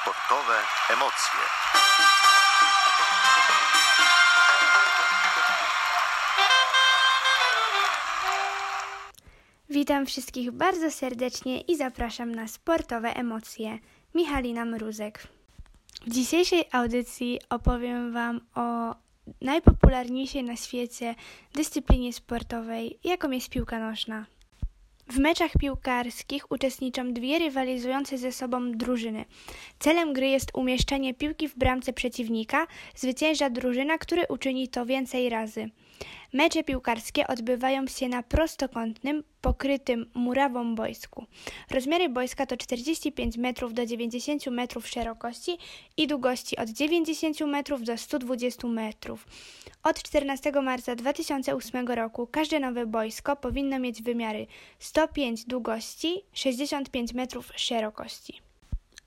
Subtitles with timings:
[0.00, 0.54] Sportowe
[0.90, 1.40] emocje.
[9.70, 13.78] Witam wszystkich bardzo serdecznie i zapraszam na sportowe emocje.
[14.14, 15.26] Michalina Mruzek.
[16.06, 18.94] W dzisiejszej audycji opowiem Wam o
[19.40, 21.14] najpopularniejszej na świecie
[21.54, 24.26] dyscyplinie sportowej, jaką jest piłka nożna.
[25.08, 29.24] W meczach piłkarskich uczestniczą dwie rywalizujące ze sobą drużyny.
[29.78, 35.70] Celem gry jest umieszczenie piłki w bramce przeciwnika, zwycięża drużyna, który uczyni to więcej razy.
[36.32, 41.26] Mecze piłkarskie odbywają się na prostokątnym, pokrytym murawą boisku.
[41.70, 45.58] Rozmiary boiska to 45 metrów do 90 metrów szerokości
[45.96, 49.26] i długości od 90 metrów do 120 metrów.
[49.82, 54.46] Od 14 marca 2008 roku każde nowe boisko powinno mieć wymiary
[54.78, 58.51] 105 długości, 65 metrów szerokości.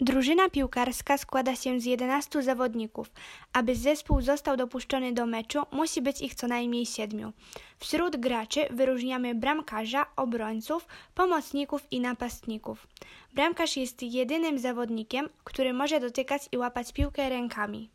[0.00, 3.10] Drużyna piłkarska składa się z 11 zawodników.
[3.52, 7.32] Aby zespół został dopuszczony do meczu, musi być ich co najmniej siedmiu.
[7.78, 12.86] Wśród graczy wyróżniamy bramkarza, obrońców, pomocników i napastników.
[13.34, 17.90] Bramkarz jest jedynym zawodnikiem, który może dotykać i łapać piłkę rękami.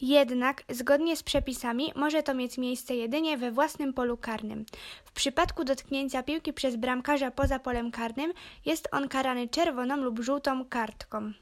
[0.00, 4.66] Jednak, zgodnie z przepisami, może to mieć miejsce jedynie we własnym polu karnym.
[5.04, 8.32] W przypadku dotknięcia piłki przez bramkarza poza polem karnym
[8.66, 11.32] jest on karany czerwoną lub żółtą kartką.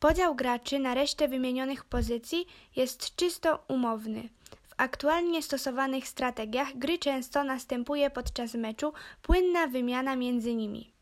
[0.00, 4.28] Podział graczy na resztę wymienionych pozycji jest czysto umowny.
[4.68, 8.92] W aktualnie stosowanych strategiach gry często następuje podczas meczu
[9.22, 10.97] płynna wymiana między nimi.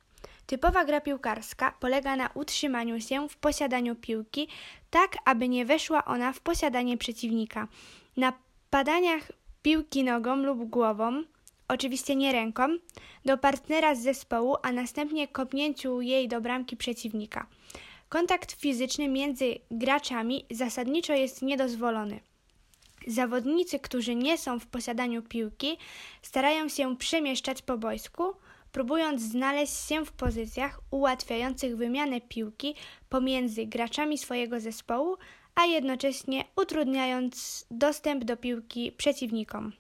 [0.47, 4.49] Typowa gra piłkarska polega na utrzymaniu się w posiadaniu piłki,
[4.91, 7.69] tak aby nie weszła ona w posiadanie przeciwnika.
[8.17, 8.33] Na
[8.71, 11.23] padaniach piłki nogą lub głową,
[11.69, 12.69] oczywiście nie ręką,
[13.25, 17.47] do partnera z zespołu, a następnie kopnięciu jej do bramki przeciwnika.
[18.09, 22.21] Kontakt fizyczny między graczami zasadniczo jest niedozwolony.
[23.07, 25.79] Zawodnicy, którzy nie są w posiadaniu piłki,
[26.23, 28.35] starają się przemieszczać po boisku,
[28.77, 32.75] próbując znaleźć się w pozycjach ułatwiających wymianę piłki
[33.09, 35.17] pomiędzy graczami swojego zespołu,
[35.55, 39.73] a jednocześnie utrudniając dostęp do piłki przeciwnikom.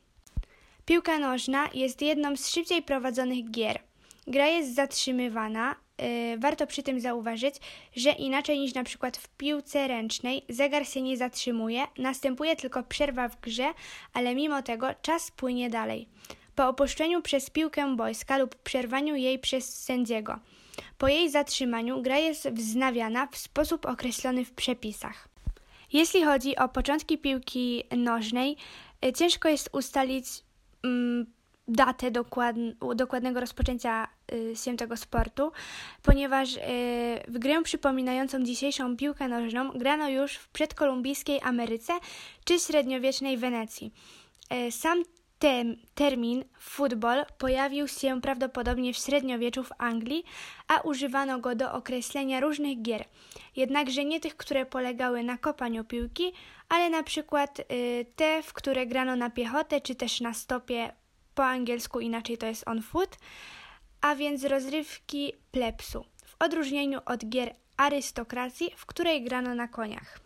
[0.86, 3.78] Piłka nożna jest jedną z szybciej prowadzonych gier.
[4.26, 5.76] Gra jest zatrzymywana.
[5.98, 7.54] Yy, warto przy tym zauważyć,
[7.96, 13.28] że inaczej niż na przykład w piłce ręcznej zegar się nie zatrzymuje, następuje tylko przerwa
[13.28, 13.72] w grze,
[14.12, 16.08] ale mimo tego czas płynie dalej
[16.56, 20.38] po opuszczeniu przez piłkę boiska lub przerwaniu jej przez sędziego.
[20.98, 25.28] Po jej zatrzymaniu gra jest wznawiana w sposób określony w przepisach.
[25.92, 28.56] Jeśli chodzi o początki piłki nożnej,
[29.04, 30.26] y, ciężko jest ustalić
[30.84, 31.26] mm,
[31.68, 32.10] datę
[32.94, 35.52] dokładnego rozpoczęcia y, się tego sportu,
[36.02, 36.60] ponieważ y,
[37.28, 41.92] w grę przypominającą dzisiejszą piłkę nożną grano już w przedkolumbijskiej Ameryce
[42.44, 43.92] czy średniowiecznej Wenecji.
[44.70, 45.02] Sam
[45.38, 50.24] ten termin futbol pojawił się prawdopodobnie w średniowieczu w Anglii,
[50.68, 53.04] a używano go do określenia różnych gier,
[53.56, 56.32] jednakże nie tych, które polegały na kopaniu piłki,
[56.68, 60.92] ale na przykład y, te, w które grano na piechotę czy też na stopie,
[61.34, 63.16] po angielsku inaczej to jest on foot,
[64.00, 70.25] a więc rozrywki plepsu, w odróżnieniu od gier arystokracji, w której grano na koniach.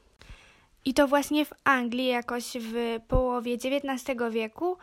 [0.84, 4.76] I to właśnie w Anglii, jakoś w połowie XIX wieku,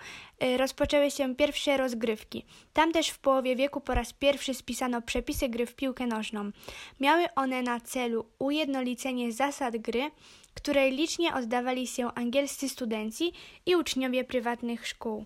[0.43, 2.45] y, rozpoczęły się pierwsze rozgrywki.
[2.73, 6.51] Tam też w połowie wieku po raz pierwszy spisano przepisy gry w piłkę nożną.
[6.99, 10.11] Miały one na celu ujednolicenie zasad gry,
[10.53, 13.33] której licznie oddawali się angielscy studenci
[13.65, 15.25] i uczniowie prywatnych szkół.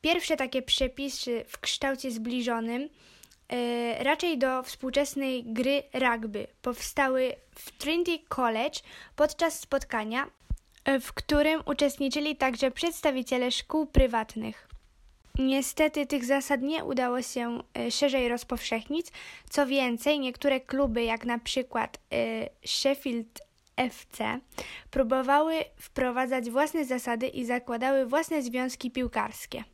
[0.00, 2.88] Pierwsze takie przepisy w kształcie zbliżonym
[3.98, 6.46] raczej do współczesnej gry rugby.
[6.62, 8.80] Powstały w Trinity College
[9.16, 10.26] podczas spotkania,
[10.84, 14.68] e, w którym uczestniczyli także przedstawiciele szkół prywatnych.
[15.38, 19.06] Niestety tych zasad nie udało się e, szerzej rozpowszechnić.
[19.50, 21.98] Co więcej, niektóre kluby, jak na przykład
[22.66, 23.40] Sheffield
[23.76, 24.40] FC,
[24.90, 29.64] próbowały wprowadzać własne zasady i zakładały własne związki piłkarskie.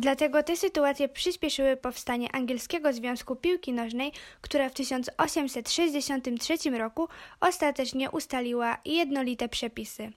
[0.00, 7.08] Dlatego te sytuacje przyspieszyły powstanie Angielskiego Związku Piłki Nożnej, która w 1863 roku
[7.40, 10.12] ostatecznie ustaliła jednolite przepisy.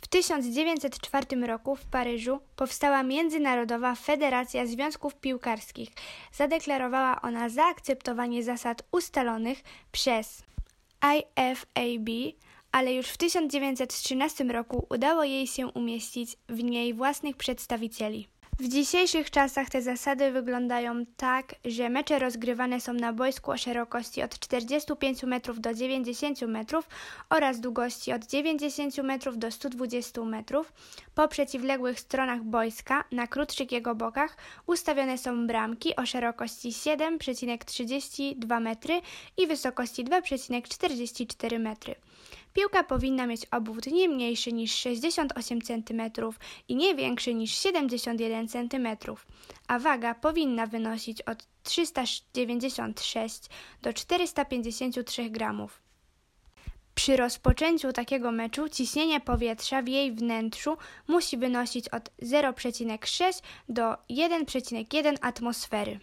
[0.00, 5.88] W 1904 roku w Paryżu powstała Międzynarodowa Federacja Związków Piłkarskich.
[6.32, 9.62] Zadeklarowała ona zaakceptowanie zasad ustalonych
[9.92, 10.42] przez
[11.02, 12.08] IFAB,
[12.72, 18.28] ale już w 1913 roku udało jej się umieścić w niej własnych przedstawicieli.
[18.60, 24.22] W dzisiejszych czasach te zasady wyglądają tak, że mecze rozgrywane są na boisku o szerokości
[24.22, 26.88] od 45 metrów do 90 metrów
[27.30, 30.72] oraz długości od 90 metrów do 120 metrów.
[31.14, 34.36] Po przeciwległych stronach boiska, na krótszych jego bokach,
[34.66, 39.00] ustawione są bramki o szerokości 7,32 metry
[39.36, 41.94] i wysokości 2,44 metry.
[42.52, 46.02] Piłka powinna mieć obwód nie mniejszy niż 68 cm
[46.68, 48.88] i nie większy niż 71 cm,
[49.68, 53.42] a waga powinna wynosić od 396
[53.82, 55.82] do 453 gramów.
[56.94, 60.76] Przy rozpoczęciu takiego meczu ciśnienie powietrza w jej wnętrzu
[61.08, 66.00] musi wynosić od 0,6 do 1,1 atmosfery.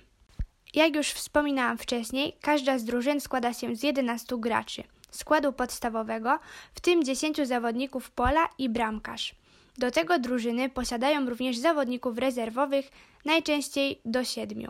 [0.73, 6.39] Jak już wspominałam wcześniej, każda z drużyn składa się z 11 graczy składu podstawowego,
[6.73, 9.35] w tym 10 zawodników pola i bramkarz.
[9.77, 12.91] Do tego drużyny posiadają również zawodników rezerwowych,
[13.25, 14.67] najczęściej do 7.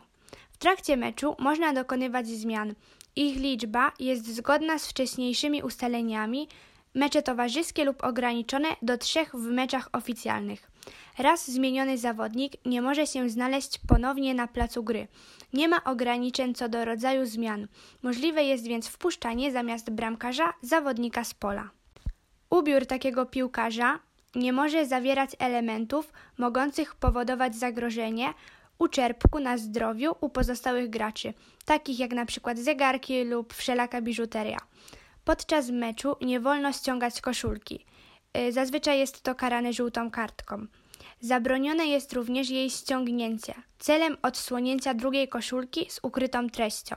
[0.51, 2.73] W trakcie meczu można dokonywać zmian.
[3.15, 6.47] Ich liczba jest zgodna z wcześniejszymi ustaleniami,
[6.97, 10.71] mecze towarzyskie lub ograniczone do trzech w meczach oficjalnych.
[11.17, 15.07] Raz zmieniony zawodnik nie może się znaleźć ponownie na placu gry.
[15.53, 17.67] Nie ma ograniczeń co do rodzaju zmian.
[18.03, 21.69] Możliwe jest więc wpuszczanie zamiast bramkarza zawodnika z pola.
[22.49, 23.99] Ubiór takiego piłkarza
[24.35, 28.33] nie może zawierać elementów mogących powodować zagrożenie
[28.79, 31.33] uczerpku na zdrowiu u pozostałych graczy,
[31.65, 32.55] takich jak np.
[32.55, 34.57] zegarki lub wszelaka biżuteria.
[35.27, 37.85] Podczas meczu nie wolno ściągać koszulki.
[38.37, 40.65] Y, zazwyczaj jest to karane żółtą kartką.
[41.19, 46.95] Zabronione jest również jej ściągnięcie, celem odsłonięcia drugiej koszulki z ukrytą treścią.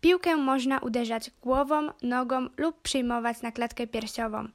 [0.00, 4.48] Piłkę można uderzać głową, nogą lub przyjmować na klatkę piersiową.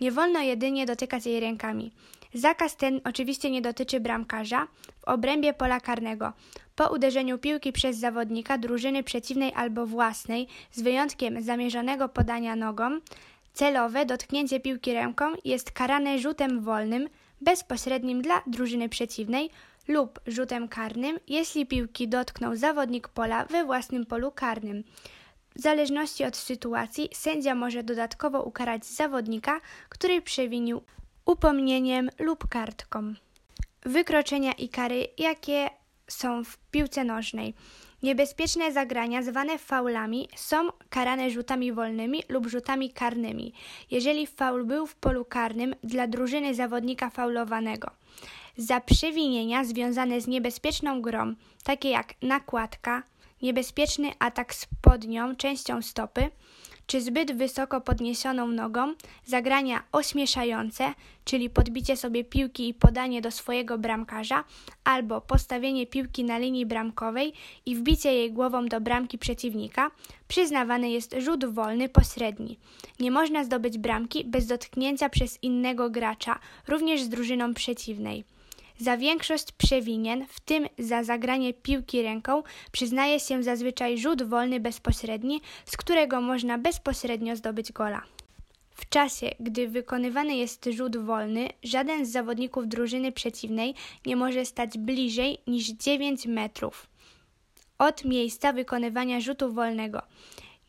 [0.00, 1.92] Nie wolno jedynie dotykać jej rękami.
[2.34, 4.66] Zakaz ten oczywiście nie dotyczy bramkarza
[5.00, 6.32] w obrębie pola karnego.
[6.76, 13.00] Po uderzeniu piłki przez zawodnika drużyny przeciwnej albo własnej, z wyjątkiem zamierzonego podania nogą,
[13.52, 17.08] celowe dotknięcie piłki ręką jest karane rzutem wolnym,
[17.40, 19.50] bezpośrednim dla drużyny przeciwnej
[19.88, 24.84] lub rzutem karnym, jeśli piłki dotknął zawodnik pola we własnym polu karnym.
[25.56, 30.82] W zależności od sytuacji sędzia może dodatkowo ukarać zawodnika, który przewinił
[31.24, 33.14] upomnieniem lub kartką.
[33.82, 35.70] Wykroczenia i kary, jakie
[36.08, 37.54] są w piłce nożnej.
[38.02, 43.52] Niebezpieczne zagrania zwane faulami są karane rzutami wolnymi lub rzutami karnymi,
[43.90, 47.90] jeżeli faul był w polu karnym dla drużyny zawodnika faulowanego.
[48.56, 53.02] Za przewinienia związane z niebezpieczną grą, takie jak nakładka,
[53.42, 56.30] niebezpieczny atak spodnią, częścią stopy,
[56.90, 58.94] czy zbyt wysoko podniesioną nogą,
[59.24, 60.94] zagrania ośmieszające,
[61.24, 64.44] czyli podbicie sobie piłki i podanie do swojego bramkarza,
[64.84, 67.32] albo postawienie piłki na linii bramkowej
[67.66, 69.90] i wbicie jej głową do bramki przeciwnika,
[70.28, 72.58] przyznawany jest rzut wolny pośredni.
[73.00, 76.38] Nie można zdobyć bramki bez dotknięcia przez innego gracza,
[76.68, 78.24] również z drużyną przeciwnej.
[78.80, 82.42] Za większość przewinien, w tym za zagranie piłki ręką,
[82.72, 88.02] przyznaje się zazwyczaj rzut wolny bezpośredni, z którego można bezpośrednio zdobyć gola.
[88.70, 93.74] W czasie, gdy wykonywany jest rzut wolny, żaden z zawodników drużyny przeciwnej
[94.06, 96.86] nie może stać bliżej niż 9 metrów
[97.78, 100.02] od miejsca wykonywania rzutu wolnego.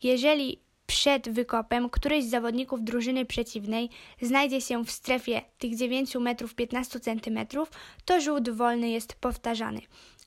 [0.02, 0.58] Jeżeli
[0.92, 3.88] przed wykopem któryś z zawodników drużyny przeciwnej
[4.22, 7.70] znajdzie się w strefie tych 9 metrów 15 centymetrów,
[8.04, 9.80] to rzut wolny jest powtarzany,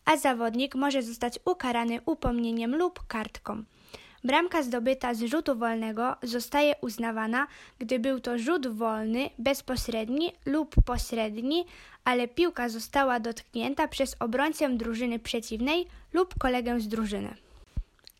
[0.05, 3.63] a zawodnik może zostać ukarany upomnieniem lub kartką.
[4.23, 7.47] Bramka zdobyta z rzutu wolnego zostaje uznawana,
[7.79, 11.65] gdy był to rzut wolny, bezpośredni lub pośredni,
[12.03, 17.44] ale piłka została dotknięta przez obrońcę drużyny przeciwnej lub kolegę z drużyny.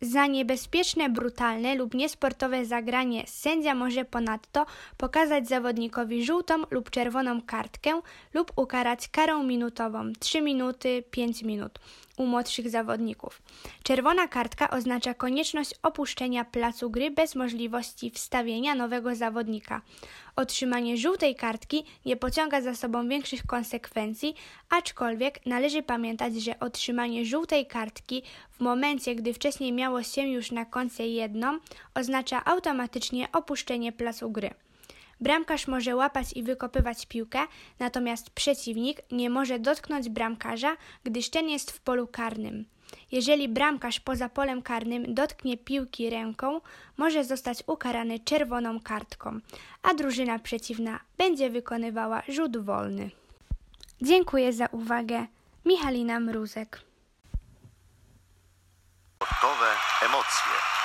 [0.00, 8.00] Za niebezpieczne, brutalne lub niesportowe zagranie sędzia może ponadto pokazać zawodnikowi żółtą lub czerwoną kartkę
[8.34, 11.78] lub ukarać karą minutową 3 minuty 5 minut
[12.16, 13.42] u młodszych zawodników.
[13.82, 19.82] Czerwona kartka oznacza konieczność opuszczenia placu gry bez możliwości wstawienia nowego zawodnika.
[20.36, 24.34] Otrzymanie żółtej kartki nie pociąga za sobą większych konsekwencji,
[24.70, 30.64] aczkolwiek należy pamiętać, że otrzymanie żółtej kartki w momencie, gdy wcześniej miało się już na
[30.64, 31.58] koncie jedną,
[31.94, 34.50] oznacza automatycznie opuszczenie placu gry.
[35.20, 37.38] Bramkarz może łapać i wykopywać piłkę,
[37.78, 42.64] natomiast przeciwnik nie może dotknąć bramkarza, gdyż ten jest w polu karnym.
[43.12, 46.60] Jeżeli bramkarz poza polem karnym dotknie piłki ręką,
[46.96, 49.40] może zostać ukarany czerwoną kartką,
[49.82, 53.10] a drużyna przeciwna będzie wykonywała rzut wolny.
[54.02, 55.26] Dziękuję za uwagę.
[55.64, 56.80] Michalina Mruzek.
[59.16, 59.66] Sportowe
[60.02, 60.75] emocje.